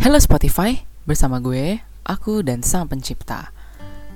[0.00, 1.76] Halo Spotify, bersama gue,
[2.08, 3.52] aku dan sang pencipta.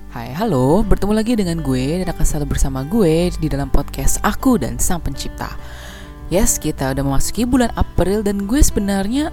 [0.09, 4.57] Hai, halo, bertemu lagi dengan gue dan akan selalu bersama gue di dalam podcast aku
[4.57, 5.53] dan sang pencipta.
[6.33, 9.29] Yes, kita udah memasuki bulan April dan gue sebenarnya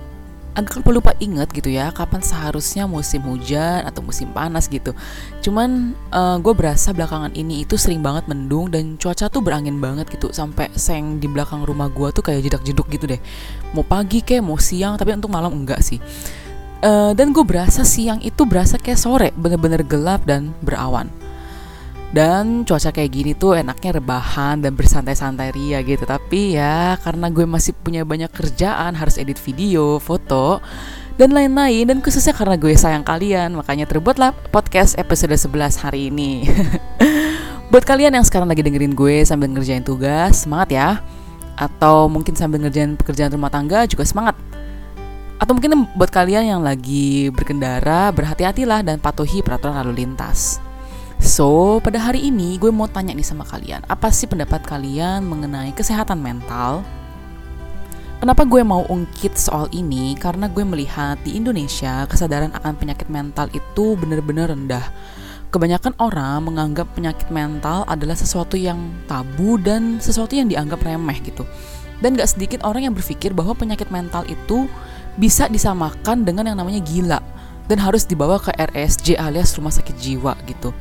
[0.53, 4.93] agak lupa lupa inget gitu ya kapan seharusnya musim hujan atau musim panas gitu.
[5.41, 10.12] Cuman uh, gue berasa belakangan ini itu sering banget mendung dan cuaca tuh berangin banget
[10.12, 13.21] gitu sampai seng di belakang rumah gue tuh kayak jedak jeduk gitu deh.
[13.73, 15.96] Mau pagi kayak mau siang tapi untuk malam enggak sih.
[16.83, 21.06] Uh, dan gue berasa siang itu berasa kayak sore bener-bener gelap dan berawan.
[22.12, 26.05] Dan cuaca kayak gini tuh enaknya rebahan dan bersantai-santai ria gitu.
[26.05, 30.61] Tapi ya karena gue masih punya banyak kerjaan Harus edit video, foto,
[31.16, 31.89] dan lain-lain.
[31.89, 36.45] Dan khususnya karena gue sayang kalian Makanya terbuatlah podcast episode 11 hari ini.
[37.73, 41.01] Buat kalian yang sekarang lagi dengerin gue sambil ngerjain tugas Semangat ya.
[41.56, 44.37] Atau mungkin sambil ngerjain pekerjaan rumah tangga juga semangat
[45.42, 50.62] atau mungkin buat kalian yang lagi berkendara, berhati-hatilah dan patuhi peraturan lalu lintas.
[51.19, 55.75] So, pada hari ini gue mau tanya nih sama kalian, apa sih pendapat kalian mengenai
[55.75, 56.86] kesehatan mental?
[58.22, 60.14] Kenapa gue mau ungkit soal ini?
[60.14, 64.95] Karena gue melihat di Indonesia kesadaran akan penyakit mental itu benar-benar rendah.
[65.50, 68.78] Kebanyakan orang menganggap penyakit mental adalah sesuatu yang
[69.11, 71.42] tabu dan sesuatu yang dianggap remeh gitu.
[71.98, 74.70] Dan gak sedikit orang yang berpikir bahwa penyakit mental itu
[75.16, 77.20] bisa disamakan dengan yang namanya gila
[77.68, 80.72] dan harus dibawa ke RSJ alias rumah sakit jiwa gitu.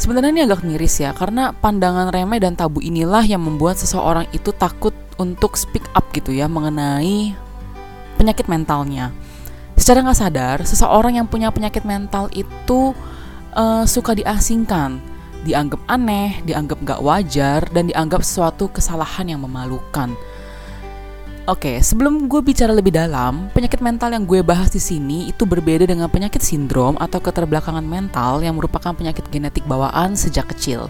[0.00, 4.48] Sebenarnya ini agak miris ya, karena pandangan remeh dan tabu inilah yang membuat seseorang itu
[4.56, 7.36] takut untuk speak up gitu ya mengenai
[8.16, 9.12] penyakit mentalnya.
[9.76, 12.96] Secara nggak sadar, seseorang yang punya penyakit mental itu
[13.52, 15.00] uh, suka diasingkan,
[15.44, 20.16] dianggap aneh, dianggap gak wajar, dan dianggap suatu kesalahan yang memalukan.
[21.50, 25.82] Oke, sebelum gue bicara lebih dalam, penyakit mental yang gue bahas di sini itu berbeda
[25.82, 30.86] dengan penyakit sindrom atau keterbelakangan mental yang merupakan penyakit genetik bawaan sejak kecil.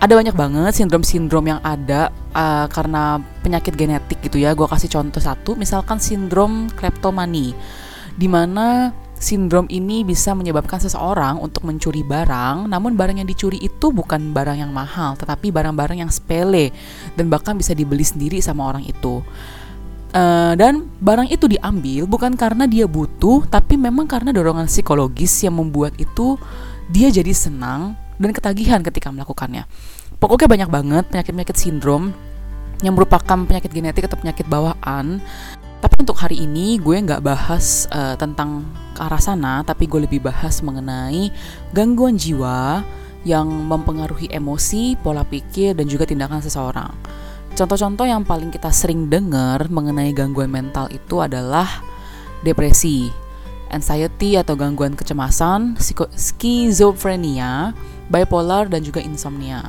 [0.00, 4.56] Ada banyak banget sindrom-sindrom yang ada uh, karena penyakit genetik gitu ya.
[4.56, 7.52] Gue kasih contoh satu, misalkan sindrom kleptomani,
[8.16, 13.92] di mana sindrom ini bisa menyebabkan seseorang untuk mencuri barang, namun barang yang dicuri itu
[13.92, 16.72] bukan barang yang mahal, tetapi barang-barang yang sepele
[17.12, 19.20] dan bahkan bisa dibeli sendiri sama orang itu.
[20.12, 25.56] Uh, dan barang itu diambil bukan karena dia butuh, tapi memang karena dorongan psikologis yang
[25.56, 26.36] membuat itu
[26.92, 29.64] dia jadi senang dan ketagihan ketika melakukannya.
[30.20, 32.12] Pokoknya banyak banget penyakit-penyakit sindrom
[32.84, 35.24] yang merupakan penyakit genetik atau penyakit bawaan.
[35.80, 40.22] Tapi untuk hari ini gue nggak bahas uh, tentang ke arah sana, tapi gue lebih
[40.22, 41.32] bahas mengenai
[41.72, 42.84] gangguan jiwa
[43.24, 46.92] yang mempengaruhi emosi, pola pikir, dan juga tindakan seseorang.
[47.62, 51.70] Contoh-contoh yang paling kita sering dengar mengenai gangguan mental itu adalah
[52.42, 53.06] depresi,
[53.70, 55.78] anxiety atau gangguan kecemasan,
[56.10, 57.70] skizofrenia,
[58.10, 59.62] bipolar dan juga insomnia.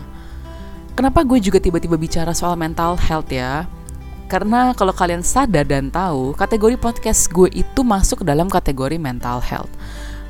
[0.97, 3.69] Kenapa gue juga tiba-tiba bicara soal mental health ya?
[4.25, 9.69] Karena kalau kalian sadar dan tahu, kategori podcast gue itu masuk dalam kategori mental health.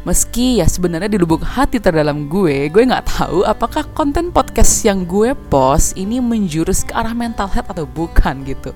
[0.03, 5.07] Meski ya sebenarnya di lubuk hati terdalam gue, gue nggak tahu apakah konten podcast yang
[5.07, 8.75] gue post ini menjurus ke arah mental health atau bukan gitu.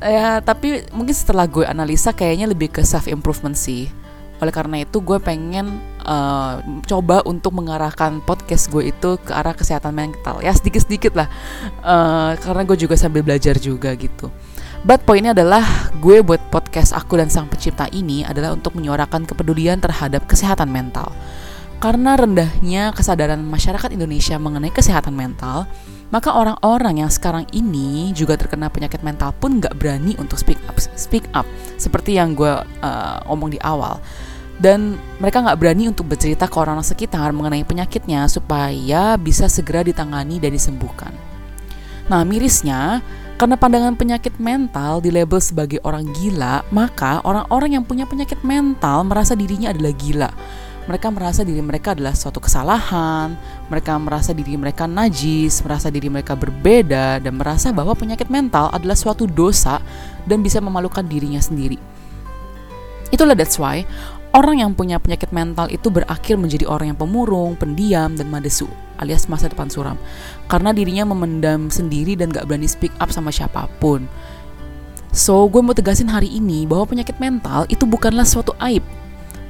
[0.00, 3.92] Ya, tapi mungkin setelah gue analisa kayaknya lebih ke self improvement sih.
[4.40, 9.92] Oleh karena itu gue pengen uh, coba untuk mengarahkan podcast gue itu ke arah kesehatan
[9.92, 10.40] mental.
[10.40, 11.28] Ya sedikit-sedikit lah.
[11.84, 14.32] Uh, karena gue juga sambil belajar juga gitu.
[14.86, 19.82] But poinnya adalah gue buat podcast aku dan sang pencipta ini adalah untuk menyuarakan kepedulian
[19.82, 21.10] terhadap kesehatan mental.
[21.82, 25.66] Karena rendahnya kesadaran masyarakat Indonesia mengenai kesehatan mental,
[26.14, 30.78] maka orang-orang yang sekarang ini juga terkena penyakit mental pun nggak berani untuk speak up,
[30.78, 31.44] speak up
[31.82, 33.98] seperti yang gue uh, omong di awal.
[34.56, 40.38] Dan mereka nggak berani untuk bercerita ke orang-orang sekitar mengenai penyakitnya supaya bisa segera ditangani
[40.38, 41.10] dan disembuhkan.
[42.06, 43.02] Nah, mirisnya,
[43.36, 49.04] karena pandangan penyakit mental di label sebagai orang gila, maka orang-orang yang punya penyakit mental
[49.04, 50.30] merasa dirinya adalah gila.
[50.88, 53.36] Mereka merasa diri mereka adalah suatu kesalahan,
[53.68, 58.96] mereka merasa diri mereka najis, merasa diri mereka berbeda, dan merasa bahwa penyakit mental adalah
[58.96, 59.84] suatu dosa
[60.24, 61.76] dan bisa memalukan dirinya sendiri.
[63.12, 63.84] Itulah that's why
[64.32, 68.70] orang yang punya penyakit mental itu berakhir menjadi orang yang pemurung, pendiam, dan madesu
[69.00, 69.96] alias masa depan suram
[70.50, 74.04] karena dirinya memendam sendiri dan gak berani speak up sama siapa pun.
[75.16, 78.84] So, gue mau tegasin hari ini bahwa penyakit mental itu bukanlah suatu aib.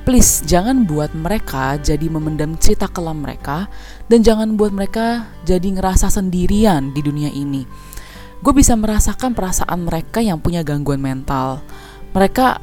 [0.07, 3.67] Please, jangan buat mereka jadi memendam cerita kelam mereka
[4.07, 7.67] dan jangan buat mereka jadi ngerasa sendirian di dunia ini.
[8.39, 11.59] Gue bisa merasakan perasaan mereka yang punya gangguan mental.
[12.15, 12.63] Mereka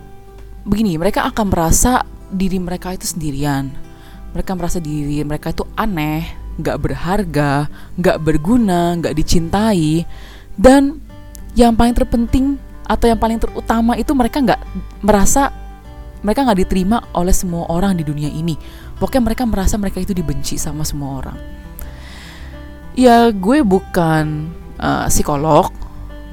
[0.64, 3.68] begini mereka akan merasa diri mereka itu sendirian
[4.34, 7.68] mereka merasa diri mereka itu aneh nggak berharga
[7.98, 10.06] nggak berguna nggak dicintai.
[10.54, 11.02] Dan
[11.58, 14.62] yang paling terpenting atau yang paling terutama itu mereka nggak
[15.02, 15.50] merasa
[16.24, 18.56] mereka nggak diterima oleh semua orang di dunia ini.
[18.98, 21.38] Pokoknya mereka merasa mereka itu dibenci sama semua orang.
[22.94, 25.74] Ya gue bukan uh, psikolog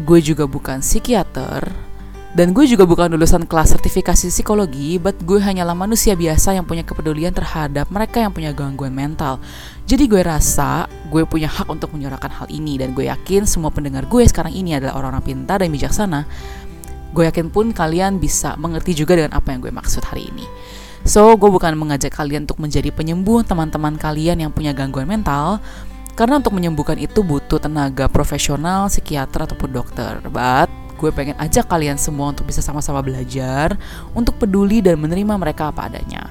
[0.01, 1.90] gue juga bukan psikiater
[2.31, 6.87] dan gue juga bukan lulusan kelas sertifikasi psikologi, but gue hanyalah manusia biasa yang punya
[6.87, 9.43] kepedulian terhadap mereka yang punya gangguan mental.
[9.91, 14.07] Jadi gue rasa gue punya hak untuk menyuarakan hal ini dan gue yakin semua pendengar
[14.07, 16.23] gue sekarang ini adalah orang-orang pintar dan bijaksana.
[17.11, 20.47] Gue yakin pun kalian bisa mengerti juga dengan apa yang gue maksud hari ini.
[21.03, 25.59] So, gue bukan mengajak kalian untuk menjadi penyembuh teman-teman kalian yang punya gangguan mental,
[26.13, 30.21] karena untuk menyembuhkan itu butuh tenaga profesional, psikiater ataupun dokter.
[30.29, 30.69] But
[31.01, 33.81] gue pengen ajak kalian semua untuk bisa sama-sama belajar,
[34.13, 36.29] untuk peduli dan menerima mereka apa adanya.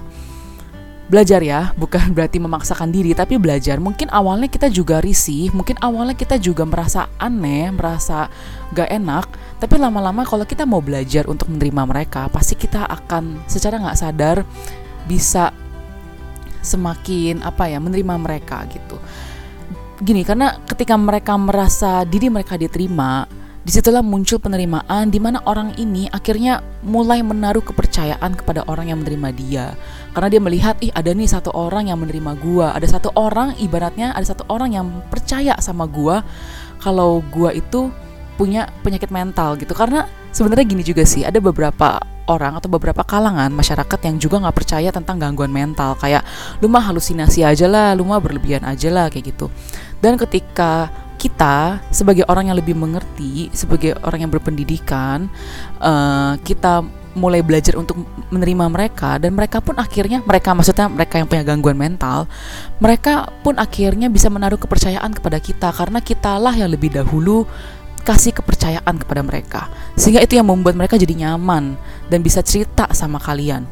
[1.10, 3.82] Belajar ya, bukan berarti memaksakan diri, tapi belajar.
[3.82, 8.30] Mungkin awalnya kita juga risih, mungkin awalnya kita juga merasa aneh, merasa
[8.78, 9.26] gak enak,
[9.58, 14.38] tapi lama-lama kalau kita mau belajar untuk menerima mereka, pasti kita akan secara gak sadar
[15.10, 15.50] bisa
[16.62, 19.02] semakin apa ya menerima mereka gitu.
[20.00, 23.26] Gini, karena ketika mereka merasa diri mereka diterima,
[23.60, 29.04] Di situlah muncul penerimaan di mana orang ini akhirnya mulai menaruh kepercayaan kepada orang yang
[29.04, 29.66] menerima dia.
[30.16, 34.16] Karena dia melihat, ih ada nih satu orang yang menerima gua, ada satu orang ibaratnya
[34.16, 36.24] ada satu orang yang percaya sama gua
[36.80, 37.92] kalau gua itu
[38.40, 39.76] punya penyakit mental gitu.
[39.76, 42.00] Karena sebenarnya gini juga sih, ada beberapa
[42.32, 46.22] orang atau beberapa kalangan masyarakat yang juga nggak percaya tentang gangguan mental kayak
[46.62, 49.52] lu mah halusinasi aja lah, lu mah berlebihan aja lah kayak gitu.
[50.00, 50.88] Dan ketika
[51.20, 55.28] kita sebagai orang yang lebih mengerti, sebagai orang yang berpendidikan,
[55.84, 56.88] uh, kita
[57.20, 58.00] mulai belajar untuk
[58.32, 62.32] menerima mereka dan mereka pun akhirnya mereka maksudnya mereka yang punya gangguan mental,
[62.80, 67.44] mereka pun akhirnya bisa menaruh kepercayaan kepada kita karena kitalah yang lebih dahulu
[68.08, 69.62] kasih kepercayaan kepada mereka.
[70.00, 71.76] Sehingga itu yang membuat mereka jadi nyaman
[72.08, 73.68] dan bisa cerita sama kalian.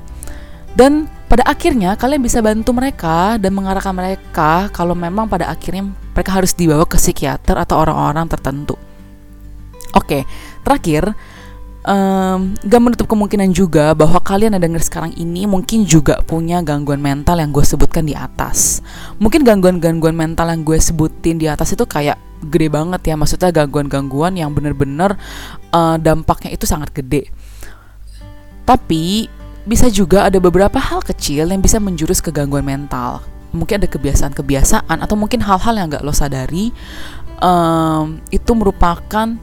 [0.78, 6.42] Dan pada akhirnya kalian bisa bantu mereka dan mengarahkan mereka kalau memang pada akhirnya mereka
[6.42, 8.74] harus dibawa ke psikiater atau orang-orang tertentu.
[9.94, 10.26] Oke,
[10.66, 11.14] terakhir,
[11.86, 17.00] um, gak menutup kemungkinan juga bahwa kalian yang dengar sekarang ini mungkin juga punya gangguan
[17.00, 18.82] mental yang gue sebutkan di atas.
[19.22, 22.18] Mungkin gangguan-gangguan mental yang gue sebutin di atas itu kayak
[22.50, 25.16] gede banget ya, maksudnya gangguan-gangguan yang bener-bener
[25.70, 27.30] uh, dampaknya itu sangat gede.
[28.68, 29.32] Tapi
[29.64, 33.24] bisa juga ada beberapa hal kecil yang bisa menjurus ke gangguan mental.
[33.58, 36.70] Mungkin ada kebiasaan-kebiasaan atau mungkin hal-hal yang nggak lo sadari
[37.42, 39.34] um, itu merupakan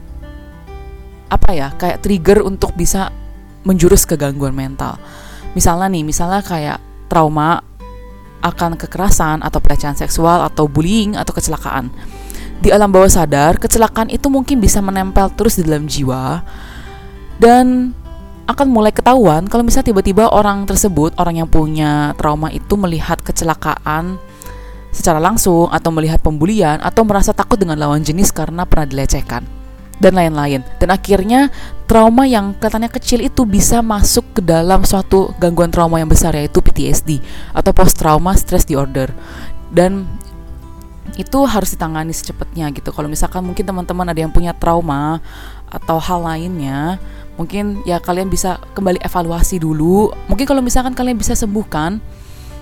[1.25, 3.11] apa ya kayak trigger untuk bisa
[3.67, 4.95] menjurus ke gangguan mental.
[5.57, 6.77] Misalnya nih, misalnya kayak
[7.11, 7.59] trauma
[8.45, 11.89] akan kekerasan atau pelecehan seksual atau bullying atau kecelakaan.
[12.61, 16.45] Di alam bawah sadar, kecelakaan itu mungkin bisa menempel terus di dalam jiwa
[17.41, 17.91] dan
[18.45, 24.21] akan mulai ketahuan kalau misalnya tiba-tiba orang tersebut, orang yang punya trauma itu melihat kecelakaan
[24.93, 29.43] secara langsung atau melihat pembulian atau merasa takut dengan lawan jenis karena pernah dilecehkan
[29.99, 30.61] dan lain-lain.
[30.79, 31.51] Dan akhirnya
[31.89, 36.61] trauma yang kelihatannya kecil itu bisa masuk ke dalam suatu gangguan trauma yang besar yaitu
[36.63, 37.19] PTSD
[37.51, 39.11] atau post trauma stress disorder.
[39.73, 40.07] Dan
[41.15, 42.91] itu harus ditangani secepatnya gitu.
[42.91, 45.23] Kalau misalkan mungkin teman-teman ada yang punya trauma
[45.71, 46.99] atau hal lainnya,
[47.35, 50.11] mungkin ya kalian bisa kembali evaluasi dulu.
[50.31, 51.99] Mungkin kalau misalkan kalian bisa sembuhkan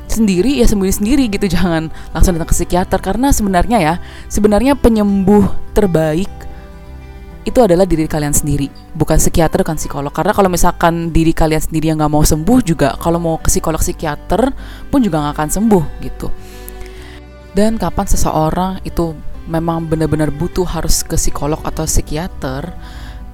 [0.10, 1.46] sendiri ya sembuh sendiri gitu.
[1.56, 3.00] Jangan langsung datang ke psikiater.
[3.02, 3.96] Karena sebenarnya ya
[4.30, 6.30] sebenarnya penyembuh terbaik
[7.44, 8.72] itu adalah diri kalian sendiri.
[8.96, 10.12] Bukan psikiater bukan psikolog.
[10.16, 13.80] Karena kalau misalkan diri kalian sendiri yang nggak mau sembuh juga kalau mau ke psikolog
[13.80, 14.52] psikiater
[14.88, 16.28] pun juga nggak akan sembuh gitu.
[17.54, 19.14] Dan kapan seseorang itu
[19.46, 22.72] memang benar-benar butuh harus ke psikolog atau psikiater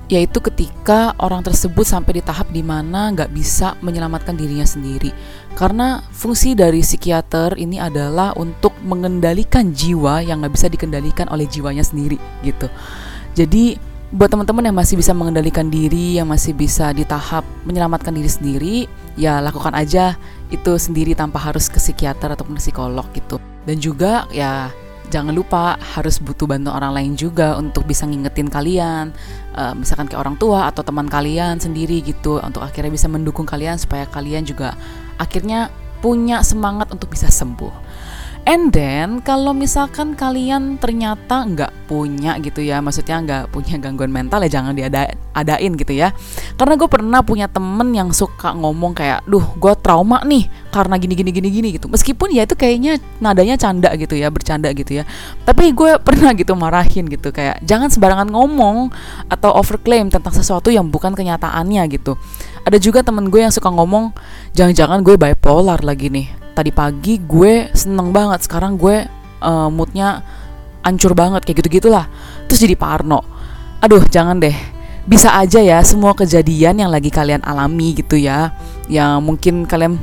[0.10, 5.14] yaitu ketika orang tersebut sampai di tahap di mana nggak bisa menyelamatkan dirinya sendiri.
[5.54, 11.86] Karena fungsi dari psikiater ini adalah untuk mengendalikan jiwa yang nggak bisa dikendalikan oleh jiwanya
[11.86, 12.66] sendiri gitu.
[13.38, 13.78] Jadi
[14.10, 18.76] buat teman-teman yang masih bisa mengendalikan diri, yang masih bisa di tahap menyelamatkan diri sendiri,
[19.14, 20.18] ya lakukan aja
[20.50, 23.38] itu sendiri tanpa harus ke psikiater ataupun psikolog gitu.
[23.70, 24.74] Dan juga ya
[25.10, 29.10] jangan lupa harus butuh bantu orang lain juga untuk bisa ngingetin kalian
[29.58, 33.76] uh, misalkan kayak orang tua atau teman kalian sendiri gitu untuk akhirnya bisa mendukung kalian
[33.82, 34.78] supaya kalian juga
[35.18, 37.89] akhirnya punya semangat untuk bisa sembuh
[38.48, 44.42] And then kalau misalkan kalian ternyata nggak punya gitu ya, maksudnya nggak punya gangguan mental
[44.46, 46.16] ya jangan diadain gitu ya.
[46.56, 51.14] Karena gue pernah punya temen yang suka ngomong kayak, duh gue trauma nih karena gini
[51.14, 51.92] gini gini gini gitu.
[51.92, 55.04] Meskipun ya itu kayaknya nadanya canda gitu ya, bercanda gitu ya.
[55.46, 58.90] Tapi gue pernah gitu marahin gitu kayak jangan sembarangan ngomong
[59.30, 62.18] atau overclaim tentang sesuatu yang bukan kenyataannya gitu.
[62.68, 64.12] Ada juga temen gue yang suka ngomong,
[64.54, 66.28] jangan-jangan gue bipolar lagi nih.
[66.54, 69.08] Tadi pagi gue seneng banget sekarang gue
[69.44, 70.24] uh, moodnya
[70.84, 72.08] ancur banget kayak gitu gitulah
[72.48, 73.20] terus jadi parno
[73.80, 74.56] aduh jangan deh.
[75.10, 78.54] Bisa aja ya semua kejadian yang lagi kalian alami gitu ya
[78.86, 79.98] yang mungkin kalian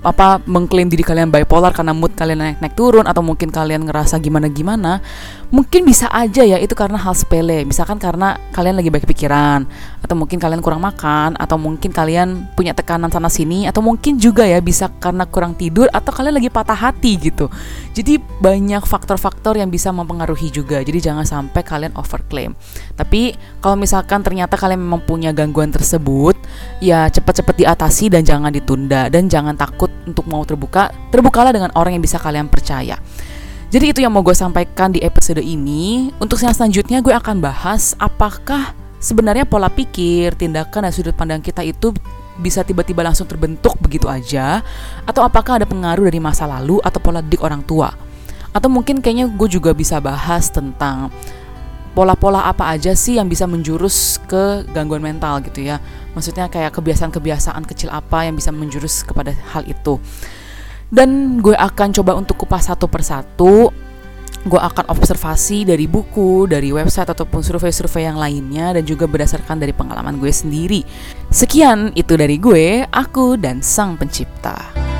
[0.00, 4.16] apa mengklaim diri kalian bipolar karena mood kalian naik naik turun atau mungkin kalian ngerasa
[4.16, 5.04] gimana gimana
[5.52, 7.62] mungkin bisa aja ya itu karena hal sepele.
[7.62, 9.68] Misalkan karena kalian lagi baik pikiran
[10.02, 14.44] atau mungkin kalian kurang makan atau mungkin kalian punya tekanan sana sini atau mungkin juga
[14.44, 17.46] ya bisa karena kurang tidur atau kalian lagi patah hati gitu.
[17.94, 20.82] Jadi banyak faktor-faktor yang bisa mempengaruhi juga.
[20.82, 22.56] Jadi jangan sampai kalian overclaim
[22.94, 26.38] tapi kalau misalkan ternyata kalian memang punya gangguan tersebut
[26.78, 29.10] ya cepat-cepat diatasi dan jangan ditunda.
[29.10, 32.94] Dan jangan takut untuk mau terbuka, terbukalah dengan orang yang bisa kalian percaya.
[33.74, 36.14] Jadi itu yang mau gue sampaikan di episode ini.
[36.22, 38.70] Untuk yang selanjutnya gue akan bahas apakah
[39.02, 41.90] sebenarnya pola pikir, tindakan dan sudut pandang kita itu
[42.38, 44.62] bisa tiba-tiba langsung terbentuk begitu aja
[45.06, 47.90] atau apakah ada pengaruh dari masa lalu atau pola didik orang tua.
[48.54, 51.10] Atau mungkin kayaknya gue juga bisa bahas tentang
[51.94, 55.78] pola-pola apa aja sih yang bisa menjurus ke gangguan mental gitu ya
[56.14, 59.98] Maksudnya kayak kebiasaan-kebiasaan kecil apa yang bisa menjurus kepada hal itu.
[60.88, 63.74] Dan gue akan coba untuk kupas satu persatu.
[64.44, 69.72] Gue akan observasi dari buku, dari website ataupun survei-survei yang lainnya dan juga berdasarkan dari
[69.72, 70.84] pengalaman gue sendiri.
[71.32, 74.93] Sekian itu dari gue, aku dan sang pencipta.